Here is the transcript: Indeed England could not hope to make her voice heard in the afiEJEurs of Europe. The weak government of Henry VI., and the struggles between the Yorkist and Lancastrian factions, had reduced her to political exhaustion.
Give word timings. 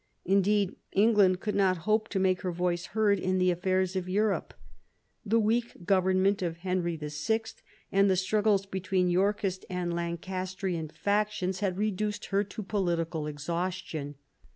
Indeed 0.25 0.77
England 0.93 1.41
could 1.41 1.53
not 1.53 1.77
hope 1.85 2.07
to 2.09 2.17
make 2.17 2.41
her 2.41 2.51
voice 2.51 2.87
heard 2.87 3.19
in 3.19 3.37
the 3.37 3.53
afiEJEurs 3.53 3.95
of 3.95 4.09
Europe. 4.09 4.55
The 5.23 5.39
weak 5.39 5.85
government 5.85 6.41
of 6.41 6.57
Henry 6.65 6.95
VI., 6.97 7.41
and 7.91 8.09
the 8.09 8.15
struggles 8.15 8.65
between 8.65 9.05
the 9.09 9.13
Yorkist 9.13 9.63
and 9.69 9.93
Lancastrian 9.93 10.87
factions, 10.87 11.59
had 11.59 11.77
reduced 11.77 12.25
her 12.33 12.43
to 12.43 12.63
political 12.63 13.27
exhaustion. 13.27 14.15